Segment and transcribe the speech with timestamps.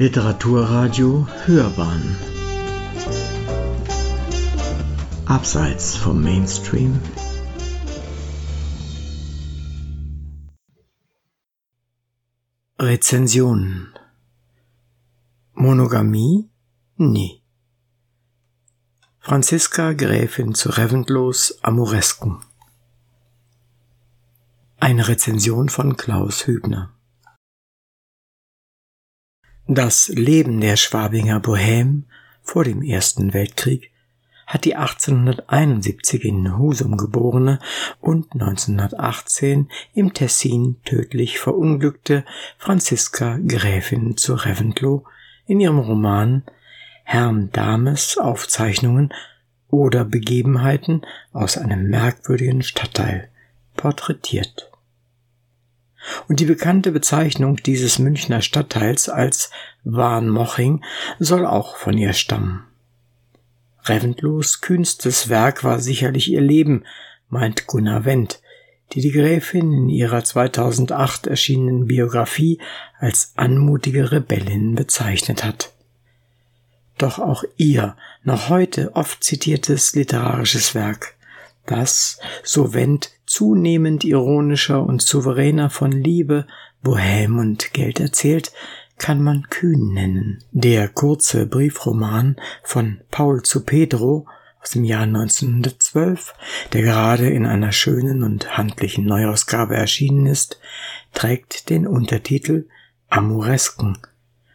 [0.00, 2.16] Literaturradio Hörbahn.
[5.26, 7.00] Abseits vom Mainstream.
[12.78, 13.92] Rezensionen
[15.54, 16.48] Monogamie?
[16.96, 17.42] Nie.
[19.18, 22.38] Franziska Gräfin zu Reventlos Amoresken.
[24.78, 26.92] Eine Rezension von Klaus Hübner
[29.70, 32.04] das Leben der Schwabinger Bohème
[32.42, 33.90] vor dem Ersten Weltkrieg
[34.46, 37.58] hat die 1871 in Husum geborene
[38.00, 42.24] und 1918 im Tessin tödlich verunglückte
[42.56, 45.04] Franziska Gräfin zu Reventlow
[45.46, 46.44] in ihrem Roman
[47.04, 49.12] Herrn Dames Aufzeichnungen
[49.68, 51.02] oder Begebenheiten
[51.34, 53.28] aus einem merkwürdigen Stadtteil
[53.76, 54.70] porträtiert
[56.28, 59.50] und die bekannte Bezeichnung dieses Münchner Stadtteils als
[59.84, 60.84] Warnmoching
[61.18, 62.64] soll auch von ihr stammen.
[63.84, 66.84] Reventlows kühnstes Werk war sicherlich ihr Leben,
[67.28, 68.40] meint Gunnar Wendt,
[68.92, 72.60] die die Gräfin in ihrer 2008 erschienenen Biografie
[72.98, 75.72] als anmutige Rebellin bezeichnet hat.
[76.96, 81.14] Doch auch ihr noch heute oft zitiertes literarisches Werk
[81.68, 86.46] das, so Wendt zunehmend ironischer und souveräner von Liebe,
[86.82, 88.52] Bohème und Geld erzählt,
[88.96, 90.42] kann man kühn nennen.
[90.50, 94.26] Der kurze Briefroman von Paul zu Pedro
[94.60, 96.34] aus dem Jahr 1912,
[96.72, 100.60] der gerade in einer schönen und handlichen Neuausgabe erschienen ist,
[101.14, 102.66] trägt den Untertitel
[103.08, 103.98] Amoresken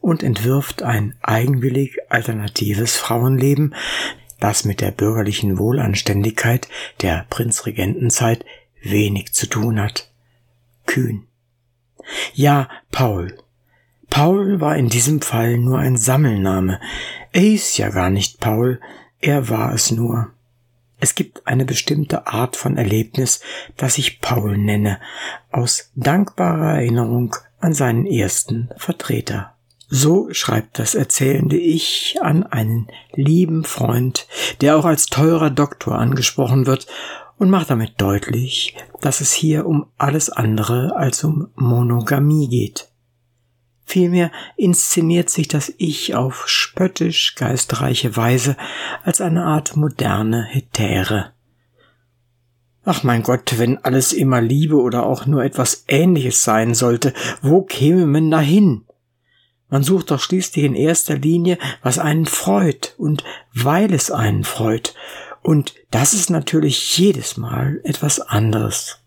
[0.00, 3.74] und entwirft ein eigenwillig alternatives Frauenleben,
[4.44, 6.68] das mit der bürgerlichen Wohlanständigkeit
[7.00, 8.44] der Prinzregentenzeit
[8.82, 10.10] wenig zu tun hat.
[10.84, 11.26] Kühn.
[12.34, 13.38] Ja, Paul.
[14.10, 16.78] Paul war in diesem Fall nur ein Sammelname.
[17.32, 18.82] Er hieß ja gar nicht Paul,
[19.18, 20.30] er war es nur.
[21.00, 23.40] Es gibt eine bestimmte Art von Erlebnis,
[23.78, 25.00] das ich Paul nenne,
[25.52, 29.53] aus dankbarer Erinnerung an seinen ersten Vertreter.
[29.88, 34.26] So schreibt das erzählende Ich an einen lieben Freund,
[34.60, 36.86] der auch als teurer Doktor angesprochen wird
[37.38, 42.88] und macht damit deutlich, dass es hier um alles andere als um Monogamie geht.
[43.84, 48.56] Vielmehr inszeniert sich das Ich auf spöttisch geistreiche Weise
[49.02, 51.32] als eine Art moderne Hetäre.
[52.86, 57.12] Ach mein Gott, wenn alles immer Liebe oder auch nur etwas Ähnliches sein sollte,
[57.42, 58.84] wo käme man dahin?
[59.74, 64.94] Man sucht doch schließlich in erster Linie, was einen freut und weil es einen freut.
[65.42, 69.00] Und das ist natürlich jedes Mal etwas anderes.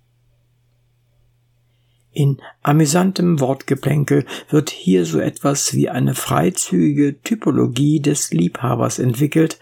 [2.12, 9.60] In amüsantem Wortgeplänkel wird hier so etwas wie eine freizügige Typologie des Liebhabers entwickelt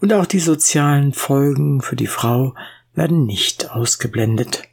[0.00, 2.56] und auch die sozialen Folgen für die Frau
[2.92, 4.64] werden nicht ausgeblendet.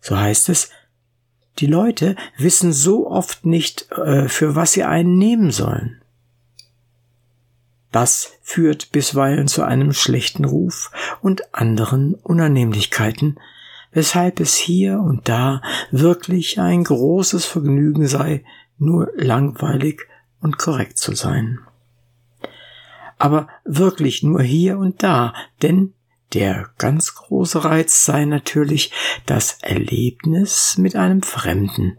[0.00, 0.70] So heißt es,
[1.58, 6.02] die Leute wissen so oft nicht, äh, für was sie einen nehmen sollen.
[7.90, 13.38] Das führt bisweilen zu einem schlechten Ruf und anderen Unannehmlichkeiten,
[13.92, 15.60] weshalb es hier und da
[15.90, 18.44] wirklich ein großes Vergnügen sei,
[18.78, 20.08] nur langweilig
[20.40, 21.60] und korrekt zu sein.
[23.18, 25.92] Aber wirklich nur hier und da, denn
[26.34, 28.92] der ganz große Reiz sei natürlich
[29.26, 31.96] das Erlebnis mit einem Fremden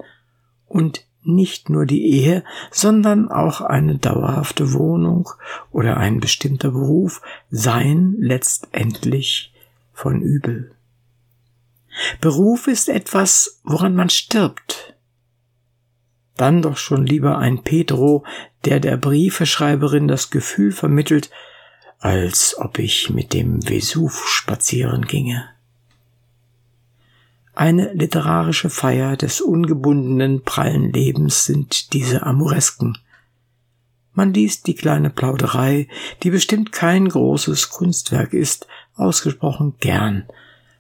[0.67, 5.29] und nicht nur die Ehe, sondern auch eine dauerhafte Wohnung
[5.71, 9.53] oder ein bestimmter Beruf seien letztendlich
[9.94, 10.75] von übel.
[12.19, 14.95] Beruf ist etwas, woran man stirbt.
[16.35, 18.25] Dann doch schon lieber ein Pedro,
[18.65, 21.29] der der Briefeschreiberin das Gefühl vermittelt,
[22.03, 25.46] als ob ich mit dem Vesuv spazieren ginge.
[27.56, 32.98] Eine literarische Feier des ungebundenen, prallen Lebens sind diese Amoresken.
[34.12, 35.88] Man liest die kleine Plauderei,
[36.24, 40.25] die bestimmt kein großes Kunstwerk ist, ausgesprochen gern,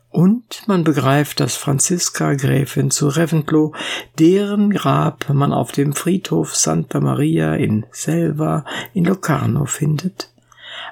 [0.09, 3.73] und man begreift, dass Franziska Gräfin zu Reventlow,
[4.19, 10.32] deren Grab man auf dem Friedhof Santa Maria in Selva in Locarno findet,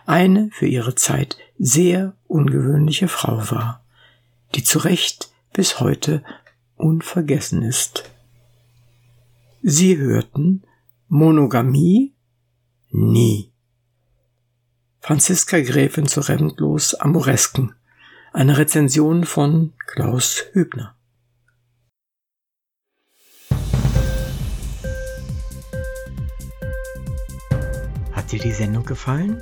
[0.05, 3.83] eine für ihre Zeit sehr ungewöhnliche Frau war,
[4.55, 6.23] die zu Recht bis heute
[6.75, 8.09] unvergessen ist.
[9.61, 10.63] Sie hörten
[11.07, 12.13] Monogamie
[12.89, 13.51] nie.
[14.99, 17.73] Franziska Gräfin zu Reventlos Amoresken.
[18.33, 20.95] Eine Rezension von Klaus Hübner.
[28.11, 29.41] Hat dir die Sendung gefallen?